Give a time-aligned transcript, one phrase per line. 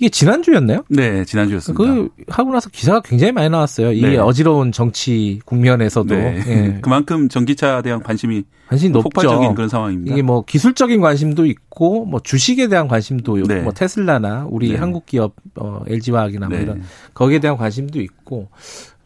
[0.00, 0.84] 이게 지난주였나요?
[0.88, 1.84] 네, 지난주였습니다.
[1.84, 3.92] 그 하고 나서 기사가 굉장히 많이 나왔어요.
[3.92, 4.16] 이 네.
[4.16, 6.42] 어지러운 정치 국면에서도 네.
[6.46, 6.78] 예.
[6.80, 9.02] 그만큼 전기차에 대한 관심이 관심이 높죠.
[9.10, 10.14] 폭발적인 그런 상황입니다.
[10.14, 13.60] 이게 뭐 기술적인 관심도 있고 뭐 주식에 대한 관심도 네.
[13.60, 14.76] 뭐 테슬라나 우리 네.
[14.76, 16.64] 한국 기업 어, LG화학이나 뭐 네.
[16.64, 18.48] 이런 거기에 대한 관심도 있고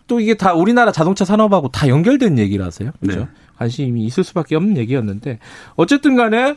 [0.06, 2.92] 또 이게 다 우리나라 자동차 산업하고 다 연결된 얘기라서요.
[3.00, 3.20] 그렇죠?
[3.20, 3.28] 네.
[3.56, 5.40] 관심이 있을 수밖에 없는 얘기였는데
[5.74, 6.54] 어쨌든 간에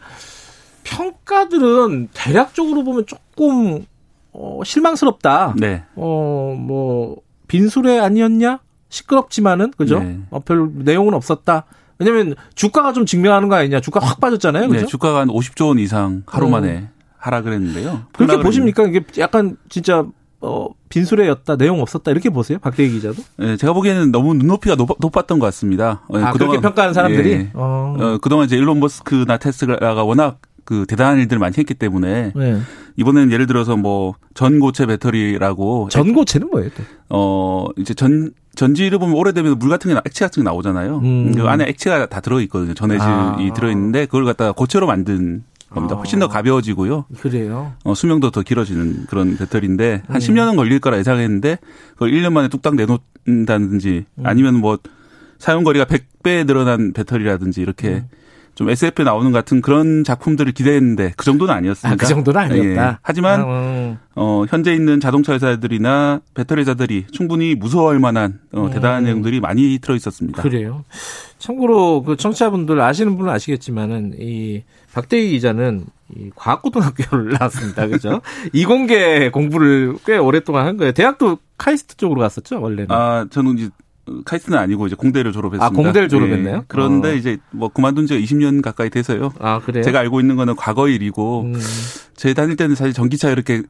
[0.83, 3.83] 평가들은 대략적으로 보면 조금
[4.37, 5.55] 어, 실망스럽다.
[5.57, 5.83] 네.
[5.95, 8.59] 어, 뭐 빈수레 아니었냐?
[8.89, 9.99] 시끄럽지만은 그죠?
[9.99, 10.19] 네.
[10.29, 11.65] 어, 별 내용은 없었다.
[11.97, 13.79] 왜냐면 주가가 좀 증명하는 거 아니냐?
[13.79, 14.69] 주가 확 빠졌잖아요.
[14.69, 14.81] 그죠?
[14.81, 16.89] 네, 주가가 한 50조 원 이상 하루 만에 음.
[17.17, 18.03] 하락을 했는데요.
[18.13, 18.83] 그렇게 보십니까?
[18.83, 20.05] 이게 약간 진짜
[20.39, 23.23] 어, 빈수레였다, 내용 없었다 이렇게 보세요, 박대기 기자도?
[23.37, 26.03] 네, 제가 보기에는 너무 눈높이가 높, 았던것 같습니다.
[26.07, 27.31] 어, 아, 그동안, 그렇게 평가하는 사람들이?
[27.31, 27.95] 예, 어.
[27.99, 32.59] 어, 그동안 이제 일론 머스크나 테슬라가 워낙 그 대단한 일들을 많이 했기 때문에 네.
[32.97, 36.69] 이번에는 예를 들어서 뭐 전고체 배터리라고 전고체는 뭐예요?
[36.75, 36.83] 또?
[37.07, 40.97] 어 이제 전 전지를 보면 오래되면 물 같은 게 액체 같은 게 나오잖아요.
[40.97, 41.33] 음.
[41.33, 42.73] 그 안에 액체가 다 들어 있거든요.
[42.73, 43.53] 전해질이 아.
[43.55, 45.95] 들어 있는데 그걸 갖다가 고체로 만든 겁니다.
[45.95, 45.99] 아.
[45.99, 47.05] 훨씬 더 가벼워지고요.
[47.21, 47.71] 그래요.
[47.85, 50.19] 어, 수명도 더 길어지는 그런 배터리인데 한 음.
[50.19, 51.59] 10년은 걸릴 거라 예상했는데
[51.93, 54.25] 그걸 1년 만에 뚝딱 내놓는다든지 음.
[54.25, 54.79] 아니면 뭐
[55.37, 58.09] 사용 거리가 100배 늘어난 배터리라든지 이렇게 음.
[58.57, 61.93] 좀 SF에 나오는 같은 그런 작품들을 기대했는데 그 정도는 아니었습니다.
[61.93, 62.89] 아, 그 정도는 아니었다.
[62.89, 62.97] 예.
[63.03, 63.97] 하지만 아, 어.
[64.15, 68.71] 어, 현재 있는 자동차 회사들이나 배터리 회사들이 충분히 무서워할 만한 어, 음.
[68.71, 70.41] 대단한 내용들이 많이 들어 있었습니다.
[70.41, 70.85] 그래요.
[71.37, 75.85] 참고로 그 청취자분들 아시는 분은 아시겠지만은 이 박대희 기자는
[76.15, 77.85] 이 과학고등학교를 나왔습니다.
[77.85, 78.21] 그죠?
[78.53, 80.93] 이공계 공부를 꽤 오랫동안 한 거예요.
[80.93, 82.87] 대학도 카이스트 쪽으로 갔었죠, 원래는.
[82.89, 83.69] 아, 저는 이제
[84.25, 85.65] 카이스트는 아니고 이제 공대를 졸업했습니다.
[85.65, 86.57] 아, 공대를 졸업했나요?
[86.57, 86.63] 네.
[86.67, 87.13] 그런데 어.
[87.15, 89.33] 이제 뭐 그만둔 지가 20년 가까이 돼서요.
[89.39, 89.83] 아, 그래요?
[89.83, 91.53] 제가 알고 있는 거는 과거 일이고 음.
[92.15, 93.63] 제 다닐 때는 사실 전기차 이렇게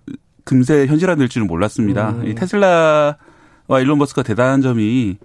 [0.43, 2.11] 금세 현실화 될 줄은 몰랐습니다.
[2.11, 2.27] 음.
[2.27, 3.17] 이 테슬라
[3.67, 5.17] 와 일론 머스크가 대단한 점이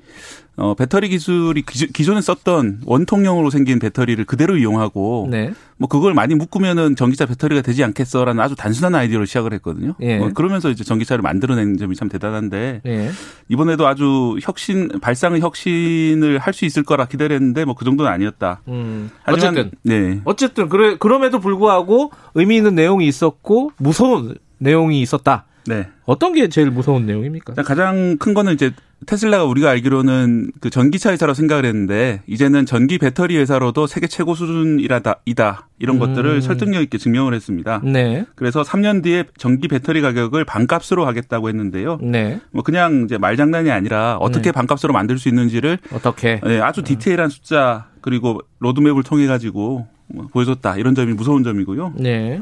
[0.57, 5.53] 어, 배터리 기술이 기존에 썼던 원통형으로 생긴 배터리를 그대로 이용하고 네.
[5.79, 9.95] 뭐 그걸 많이 묶으면은 전기차 배터리가 되지 않겠어라는 아주 단순한 아이디어로 시작을 했거든요.
[10.03, 10.19] 예.
[10.19, 13.11] 뭐 그러면서 이제 전기차를 만들어낸 점이 참 대단한데 예.
[13.49, 18.61] 이번에도 아주 혁신 발상의 혁신을 할 수 있을 거라 기대했는데 뭐 그 정도는 아니었다.
[18.69, 19.11] 음.
[19.23, 20.21] 하지만, 어쨌든 네.
[20.25, 25.47] 어쨌든 그래 그럼에도 불구하고 의미 있는 내용이 있었고 무서운 내용이 있었다.
[25.67, 25.89] 네.
[26.05, 27.55] 어떤 게 제일 무서운 내용입니까?
[27.63, 28.73] 가장 큰 거는 이제
[29.07, 35.21] 테슬라가 우리가 알기로는 그 전기차 회사로 생각을 했는데 이제는 전기 배터리 회사로도 세계 최고 수준이라다
[35.25, 36.01] 이다 이런 음.
[36.01, 37.81] 것들을 설득력 있게 증명을 했습니다.
[37.85, 38.25] 네.
[38.37, 41.99] 그래서 3년 뒤에 전기 배터리 가격을 반값으로 하겠다고 했는데요.
[42.01, 42.41] 네.
[42.53, 44.53] 뭐 그냥 이제 말장난이 아니라 어떻게 네.
[44.53, 50.77] 반값으로 만들 수 있는지를 어떻게 네, 아주 디테일한 숫자 그리고 로드맵을 통해 가지고 뭐 보여줬다
[50.77, 51.95] 이런 점이 무서운 점이고요.
[51.97, 52.41] 네.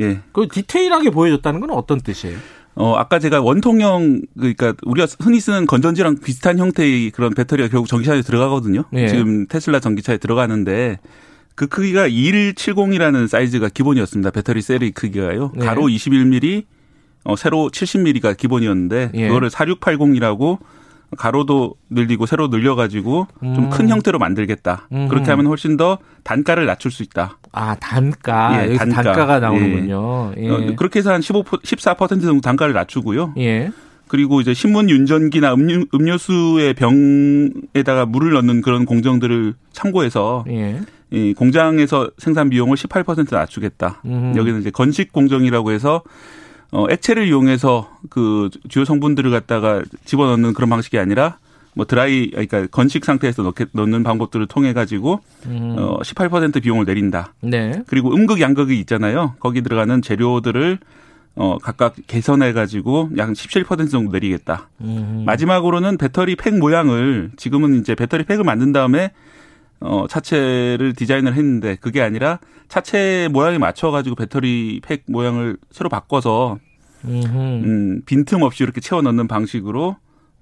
[0.00, 0.20] 예.
[0.32, 2.38] 그 디테일하게 보여줬다는 건 어떤 뜻이에요?
[2.74, 8.22] 어, 아까 제가 원통형, 그러니까 우리가 흔히 쓰는 건전지랑 비슷한 형태의 그런 배터리가 결국 전기차에
[8.22, 8.84] 들어가거든요.
[8.94, 9.08] 예.
[9.08, 10.98] 지금 테슬라 전기차에 들어가는데
[11.54, 14.30] 그 크기가 2170이라는 사이즈가 기본이었습니다.
[14.30, 15.52] 배터리 셀의 크기가요.
[15.56, 15.60] 예.
[15.60, 16.64] 가로 21mm,
[17.24, 19.28] 어, 세로 70mm가 기본이었는데 예.
[19.28, 20.58] 그거를 4680이라고
[21.16, 23.54] 가로도 늘리고 세로 늘려가지고 음.
[23.54, 24.88] 좀큰 형태로 만들겠다.
[24.92, 25.08] 음.
[25.08, 27.38] 그렇게 하면 훨씬 더 단가를 낮출 수 있다.
[27.52, 29.02] 아 단가 예, 단가.
[29.02, 30.32] 단가 가 나오는군요.
[30.38, 30.42] 예.
[30.42, 30.74] 예.
[30.74, 33.34] 그렇게 해서 한 15, 14% 정도 단가를 낮추고요.
[33.38, 33.70] 예.
[34.08, 40.80] 그리고 이제 신문 윤전기나 음료, 음료수의 병에다가 물을 넣는 그런 공정들을 참고해서 예.
[41.10, 44.02] 이 공장에서 생산 비용을 18% 낮추겠다.
[44.06, 44.34] 음.
[44.36, 46.02] 여기는 이제 건식 공정이라고 해서
[46.72, 51.36] 어, 액체를 이용해서 그 주요 성분들을 갖다가 집어넣는 그런 방식이 아니라
[51.74, 55.76] 뭐 드라이 그러니까 건식 상태에서 넣게, 넣는 방법들을 통해 가지고 음.
[55.78, 57.34] 어, 18% 비용을 내린다.
[57.40, 57.82] 네.
[57.86, 59.34] 그리고 음극 양극이 있잖아요.
[59.38, 60.78] 거기 들어가는 재료들을
[61.34, 64.68] 어, 각각 개선해 가지고 약 17% 정도 내리겠다.
[64.80, 65.24] 음.
[65.26, 69.12] 마지막으로는 배터리 팩 모양을 지금은 이제 배터리 팩을 만든 다음에
[69.84, 72.38] 어, 차체를 디자인을 했는데 그게 아니라
[72.68, 76.58] 차체 모양에 맞춰가지고 배터리 팩 모양을 새로 바꿔서
[77.04, 79.96] 음, 빈틈 없이 이렇게 채워 넣는 방식으로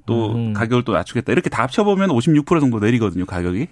[0.06, 0.52] 또 음.
[0.52, 1.32] 가격을 또 낮추겠다.
[1.32, 3.68] 이렇게 다 합쳐보면 56% 정도 내리거든요, 가격이.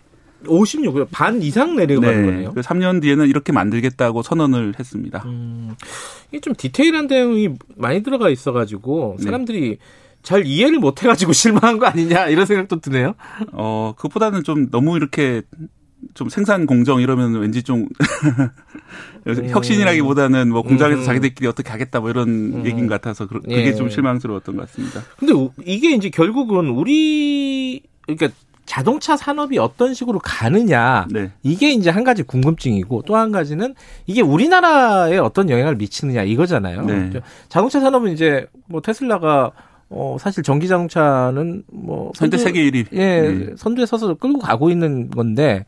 [0.46, 2.26] 56, 반 이상 내려가는 네.
[2.26, 2.54] 거네요.
[2.54, 5.24] 3년 뒤에는 이렇게 만들겠다고 선언을 했습니다.
[5.26, 5.74] 음,
[6.28, 9.24] 이게 좀 디테일한 내용이 많이 들어가 있어가지고 네.
[9.24, 9.78] 사람들이 네.
[10.28, 13.14] 잘 이해를 못 해가지고 실망한 거 아니냐 이런 생각도 드네요.
[13.52, 15.40] 어 그보다는 좀 너무 이렇게
[16.12, 17.88] 좀 생산 공정 이러면 왠지 좀
[19.26, 19.48] 음.
[19.48, 21.04] 혁신이라기보다는 뭐 공장에서 음.
[21.04, 22.66] 자기들끼리 어떻게 하겠다 뭐 이런 음.
[22.66, 23.74] 얘기인 것 같아서 그게 예.
[23.74, 25.00] 좀 실망스러웠던 것 같습니다.
[25.18, 25.32] 근데
[25.64, 28.28] 이게 이제 결국은 우리 그러니까
[28.66, 31.32] 자동차 산업이 어떤 식으로 가느냐 네.
[31.42, 33.74] 이게 이제 한 가지 궁금증이고 또 한 가지는
[34.06, 36.82] 이게 우리나라에 어떤 영향을 미치느냐 이거잖아요.
[36.84, 37.10] 네.
[37.48, 39.52] 자동차 산업은 이제 뭐 테슬라가
[39.90, 43.50] 어 사실 전기 자동차는 뭐 선두, 현대 세계 1위 예 네.
[43.56, 45.64] 선두에 서서 끌고 가고 있는 건데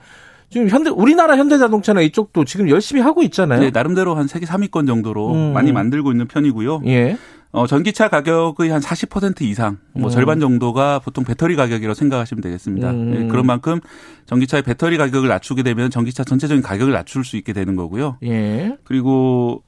[0.50, 3.60] 지금 현대 우리나라 현대자동차나 이쪽도 지금 열심히 하고 있잖아요.
[3.60, 5.52] 네, 나름대로 한 세계 3위권 정도로 음.
[5.52, 6.82] 많이 만들고 있는 편이고요.
[6.86, 7.16] 예.
[7.52, 10.10] 어, 전기차 가격의 한 40% 이상, 뭐 음.
[10.10, 12.90] 절반 정도가 보통 배터리 가격이라고 생각하시면 되겠습니다.
[12.90, 13.10] 음.
[13.10, 13.80] 네, 그런 만큼
[14.26, 18.18] 전기차의 배터리 가격을 낮추게 되면 전기차 전체적인 가격을 낮출 수 있게 되는 거고요.
[18.22, 18.76] 예.
[18.84, 19.62] 그리고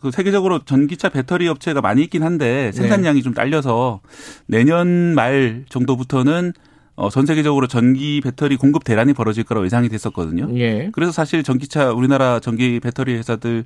[0.00, 3.22] 그 세계적으로 전기차 배터리 업체가 많이 있긴 한데 생산량이 네.
[3.22, 4.00] 좀 딸려서
[4.46, 6.52] 내년 말 정도부터는
[6.96, 10.48] 어, 전 세계적으로 전기 배터리 공급 대란이 벌어질 거라고 예상이 됐었거든요.
[10.58, 10.90] 예.
[10.92, 13.64] 그래서 사실 전기차 우리나라 전기 배터리 회사들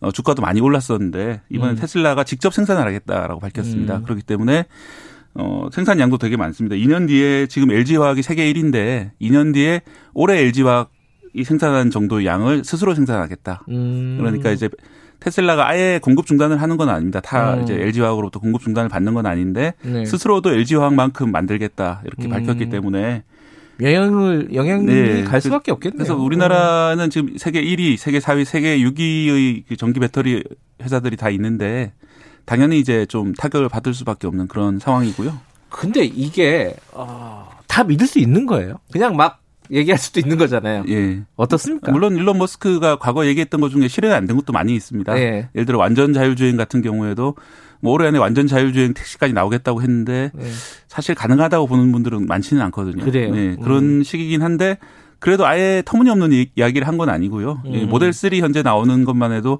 [0.00, 1.76] 어, 주가도 많이 올랐었는데 이번에 음.
[1.76, 3.98] 테슬라가 직접 생산을 하겠다라고 밝혔습니다.
[3.98, 4.02] 음.
[4.02, 4.66] 그렇기 때문에
[5.34, 6.76] 어, 생산량도 되게 많습니다.
[6.76, 9.82] 2년 뒤에 지금 LG화학이 세계 1위인데 2년 뒤에
[10.12, 13.64] 올해 LG화학이 생산한 정도의 양을 스스로 생산하겠다.
[13.68, 14.16] 음.
[14.18, 14.68] 그러니까 이제
[15.20, 17.20] 테슬라가 아예 공급 중단을 하는 건 아닙니다.
[17.20, 17.62] 다 음.
[17.62, 20.04] 이제 LG화학으로부터 공급 중단을 받는 건 아닌데 네.
[20.04, 22.30] 스스로도 LG화학만큼 만들겠다 이렇게 음.
[22.30, 23.22] 밝혔기 때문에
[23.80, 25.24] 영향을 영향이 네.
[25.24, 25.98] 갈 수밖에 없겠네요.
[25.98, 30.44] 그래서 우리나라는 지금 세계 1위, 세계 4위, 세계 6위의 그 전기 배터리
[30.82, 31.92] 회사들이 다 있는데
[32.44, 35.36] 당연히 이제 좀 타격을 받을 수밖에 없는 그런 상황이고요.
[35.70, 38.78] 근데 이게 어, 다 믿을 수 있는 거예요.
[38.92, 39.40] 그냥 막
[39.70, 40.84] 얘기할 수도 있는 거잖아요.
[40.88, 41.22] 예.
[41.36, 41.90] 어떻습니까?
[41.92, 45.18] 물론 일론 머스크가 과거 얘기했던 것 중에 실현이 안 된 것도 많이 있습니다.
[45.18, 45.48] 예.
[45.54, 47.34] 예를 들어 완전 자율주행 같은 경우에도
[47.80, 50.44] 뭐 올해 안에 완전 자율주행 택시까지 나오겠다고 했는데 네.
[50.88, 53.04] 사실 가능하다고 보는 분들은 많지는 않거든요.
[53.04, 53.30] 그래요.
[53.34, 54.02] 네, 그런 음.
[54.02, 54.78] 시기긴 한데
[55.18, 57.62] 그래도 아예 터무니없는 이야기를 한 건 아니고요.
[57.66, 57.86] 음.
[57.88, 59.58] 모델 3 현재 나오는 것만 해도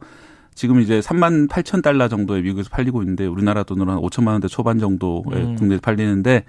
[0.55, 4.79] 지금 이제 3만 8천 달러 정도에 미국에서 팔리고 있는데 우리나라 돈으로 한 5천만 원대 초반
[4.79, 5.57] 정도에 음.
[5.57, 6.45] 국내에 팔리는데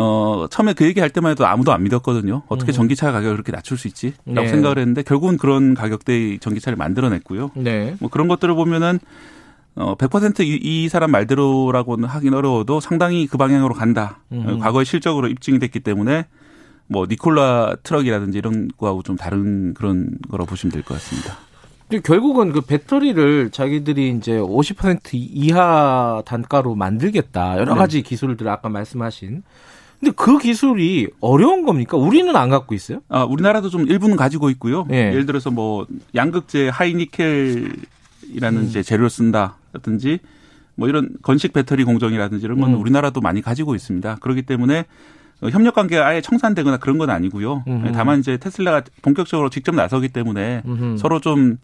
[0.00, 2.42] 어, 처음에 그 얘기 할 때만 해도 아무도 안 믿었거든요.
[2.48, 2.74] 어떻게 음.
[2.74, 4.14] 전기차 가격을 그렇게 낮출 수 있지?
[4.26, 4.48] 라고 네.
[4.48, 7.50] 생각을 했는데 결국은 그런 가격대의 전기차를 만들어냈고요.
[7.56, 7.96] 네.
[7.98, 9.00] 뭐 그런 것들을 보면은
[9.74, 14.20] 어, 100%이 이 사람 말대로라고는 하긴 어려워도 상당히 그 방향으로 간다.
[14.32, 14.58] 음.
[14.60, 16.26] 과거에 실적으로 입증이 됐기 때문에
[16.86, 21.36] 뭐 니콜라 트럭이라든지 이런 거하고 좀 다른 그런 거라고 보시면 될 것 같습니다.
[22.04, 27.58] 결국은 그 배터리를 자기들이 이제 50% 이하 단가로 만들겠다.
[27.58, 27.78] 여러 네.
[27.80, 28.08] 가지 네.
[28.08, 29.42] 기술들 아까 말씀하신.
[30.00, 31.96] 근데 그 기술이 어려운 겁니까?
[31.96, 33.00] 우리는 안 갖고 있어요?
[33.08, 34.86] 아, 우리나라도 좀 일부는 가지고 있고요.
[34.88, 35.08] 네.
[35.08, 37.72] 예를 들어서 뭐 양극재 하이니켈
[38.32, 38.66] 이라는 음.
[38.66, 40.20] 이제 재료를 쓴다라든지
[40.76, 42.80] 뭐 이런 건식 배터리 공정이라든지 이런 건 음.
[42.80, 44.18] 우리나라도 많이 가지고 있습니다.
[44.20, 44.84] 그렇기 때문에
[45.50, 47.64] 협력 관계가 아예 청산되거나 그런 건 아니고요.
[47.66, 47.92] 음.
[47.92, 50.96] 다만 이제 테슬라가 본격적으로 직접 나서기 때문에 음.
[50.96, 51.58] 서로 좀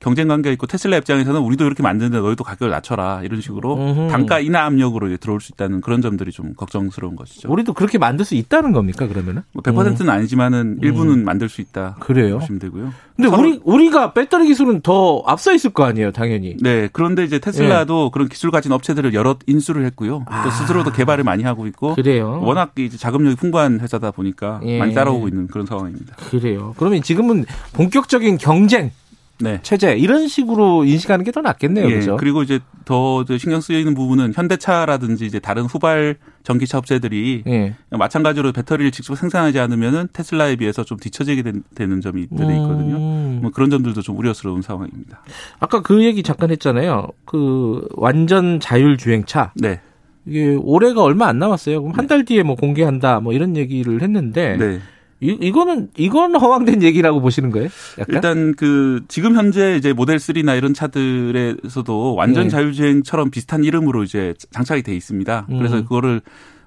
[0.00, 4.08] 경쟁 관계가 있고 테슬라 입장에서는 우리도 이렇게 만드는데 너희도 가격을 낮춰라 이런 식으로 음흠.
[4.10, 7.50] 단가 인하 압력으로 이제 들어올 수 있다는 그런 점들이 좀 걱정스러운 것이죠.
[7.50, 9.42] 우리도 그렇게 만들 수 있다는 겁니까 그러면은?
[9.52, 10.10] 뭐 100%는 음.
[10.10, 11.24] 아니지만은 일부는 음.
[11.24, 11.96] 만들 수 있다.
[12.00, 12.38] 그래요.
[12.38, 12.92] 보시면 되고요.
[13.16, 16.56] 근데 우리 우리가 배터리 기술은 더 앞서 있을 거 아니에요, 당연히.
[16.60, 16.88] 네.
[16.92, 18.10] 그런데 이제 테슬라도 예.
[18.12, 20.24] 그런 기술 가진 업체들을 여러 인수를 했고요.
[20.28, 20.42] 아.
[20.42, 21.94] 또 스스로도 개발을 많이 하고 있고.
[21.94, 22.40] 그래요.
[22.42, 24.78] 워낙 이제 자금력이 풍부한 회사다 보니까 예.
[24.78, 26.16] 많이 따라오고 있는 그런 상황입니다.
[26.16, 26.74] 그래요.
[26.76, 28.90] 그러면 지금은 본격적인 경쟁
[29.38, 29.60] 네.
[29.62, 31.86] 체제 이런 식으로 인식하는 게 더 낫겠네요.
[31.90, 32.16] 예, 그죠?
[32.16, 37.74] 그리고 이제 더 신경 쓰이는 부분은 현대차라든지 이제 다른 후발 전기차 업체들이 예.
[37.90, 41.42] 마찬가지로 배터리를 직접 생산하지 않으면은 테슬라에 비해서 좀 뒤처지게
[41.74, 42.96] 되는 점이 있거든요.
[42.96, 43.38] 음.
[43.42, 45.20] 뭐 그런 점들도 좀 우려스러운 상황입니다.
[45.60, 47.08] 아까 그 얘기 잠깐 했잖아요.
[47.26, 49.52] 그 완전 자율 주행차.
[49.56, 49.80] 네.
[50.24, 51.82] 이게 올해가 얼마 안 남았어요.
[51.82, 54.80] 그럼 한 달 뒤에 뭐 공개한다 뭐 이런 얘기를 했는데 네.
[55.20, 57.68] 이, 이거는 이건 허황된 얘기라고 보시는 거예요?
[57.98, 58.14] 약간?
[58.14, 62.48] 일단 그 지금 현재 이제 모델 3나 이런 차들에서도 완전 네.
[62.50, 65.46] 자율주행처럼 비슷한 이름으로 이제 장착이 돼 있습니다.
[65.50, 65.58] 음.
[65.58, 66.20] 그래서 그거를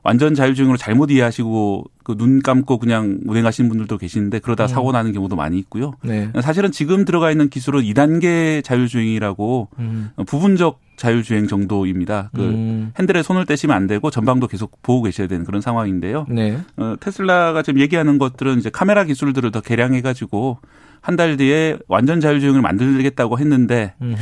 [0.04, 4.68] 완전 자율주행으로 잘못 이해하시고 그 눈 감고 그냥 운행하시는 분들도 계시는데 그러다 음.
[4.68, 5.94] 사고 나는 경우도 많이 있고요.
[6.04, 6.32] 네.
[6.42, 10.10] 사실은 지금 들어가 있는 기술은 2단계 자율주행이라고 음.
[10.26, 12.32] 부분적 자율주행 정도입니다.
[12.34, 12.92] 그 음.
[12.98, 16.26] 핸들에 손을 떼시면 안 되고 전방도 계속 보고 계셔야 되는 그런 상황인데요.
[16.30, 16.58] 네.
[16.78, 20.58] 어, 테슬라가 지금 얘기하는 것들은 이제 카메라 기술들을 더 개량해 가지고
[21.02, 24.18] 한 달 뒤에 완전 자율주행을 만들겠다고 했는데 음흠.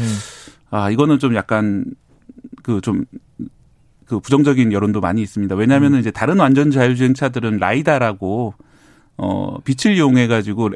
[0.69, 1.85] 아 이거는 좀 약간
[2.63, 3.05] 그좀
[4.07, 5.55] 그 부정적인 여론도 많이 있습니다.
[5.55, 5.99] 왜냐하면 음.
[5.99, 8.53] 이제 다른 완전 자율주행차들은 라이다라고
[9.17, 10.69] 어 빛을 이용해 가지고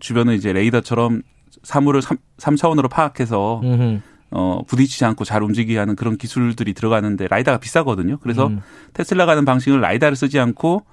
[0.00, 1.22] 주변을 이제 레이더처럼
[1.62, 4.00] 사물을 3, 차원으로 파악해서 음흠.
[4.30, 8.18] 어 부딪히지 않고 잘 움직이게 하는 그런 기술들이 들어가는데 라이다가 비싸거든요.
[8.18, 8.60] 그래서 음.
[8.92, 10.84] 테슬라 가는 방식을 라이다를 쓰지 않고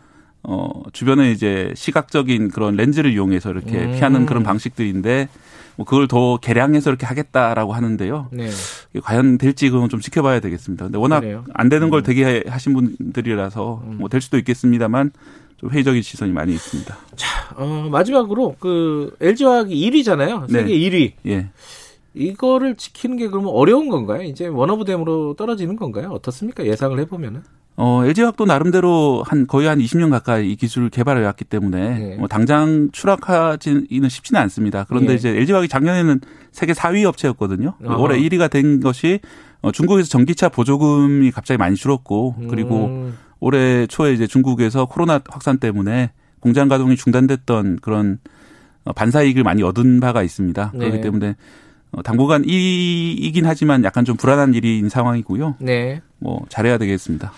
[0.48, 3.92] 어, 주변에 이제 시각적인 그런 렌즈를 이용해서 이렇게 음.
[3.94, 5.28] 피하는 그런 방식들인데
[5.76, 8.30] 뭐 그걸 더 개량해서 이렇게 하겠다라고 하는데요.
[8.32, 8.50] 네.
[9.04, 10.86] 과연 될지 그건 좀 지켜봐야 되겠습니다.
[10.86, 11.44] 근데 워낙 그래요?
[11.54, 12.04] 안 되는 걸 음.
[12.04, 13.98] 되게 하신 분들이라서 음.
[13.98, 15.12] 뭐될 수도 있겠습니다만
[15.58, 16.98] 좀 회의적인 시선이 많이 있습니다.
[17.16, 20.50] 자, 어, 마지막으로 그 LG화학이 1위잖아요.
[20.52, 20.80] 세계 네.
[20.80, 21.12] 1위.
[21.28, 21.50] 예.
[22.16, 24.24] 이거를 지키는 게 그러면 어려운 건가요?
[24.24, 26.10] 이제 원어브댐으로 떨어지는 건가요?
[26.12, 26.66] 어떻습니까?
[26.66, 27.44] 예상을 해보면은.
[27.78, 32.16] 어, LG화학도 나름대로 한 거의 한 20년 가까이 이 기술을 개발해 왔기 때문에 네.
[32.16, 34.86] 뭐 당장 추락하지는 쉽지는 않습니다.
[34.88, 35.16] 그런데 네.
[35.16, 36.22] 이제 LG화학이 작년에는
[36.54, 37.74] 세계 4위 업체였거든요.
[37.84, 38.02] 어허.
[38.02, 39.20] 올해 1위가 된 것이
[39.62, 43.18] 어, 중국에서 전기차 보조금이 갑자기 많이 줄었고 그리고 음.
[43.42, 48.20] 올해 초에 이제 중국에서 코로나 확산 때문에 공장 가동이 중단됐던 그런
[48.86, 50.72] 어, 반사 이익을 많이 얻은 바가 있습니다.
[50.76, 50.80] 네.
[50.80, 51.34] 그렇기 때문에 어,
[52.04, 55.56] 당분간 이이긴 하지만 약간 좀 불안한 일인 상황이고요.
[55.60, 56.02] 네.
[56.20, 57.32] 뭐 잘해야 되겠습니다.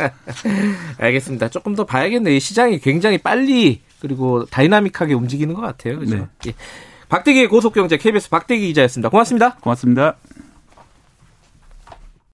[0.98, 1.48] 알겠습니다.
[1.48, 2.38] 조금 더 봐야겠네요.
[2.38, 5.98] 시장이 굉장히 빨리 그리고 다이나믹하게 움직이는 것 같아요.
[5.98, 6.16] 그죠?
[6.16, 6.26] 네.
[6.48, 6.54] 예.
[7.08, 9.10] 박대기의 고속경제 KBS 박대기 기자였습니다.
[9.10, 9.56] 고맙습니다.
[9.56, 10.16] 고맙습니다.